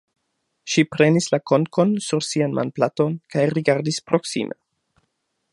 Ŝi 0.75 0.83
prenis 0.93 1.27
la 1.33 1.39
konkon 1.51 1.93
sur 2.07 2.25
sian 2.29 2.57
manplaton 2.61 3.21
kaj 3.35 3.47
rigardis 3.55 4.03
proksime. 4.11 4.63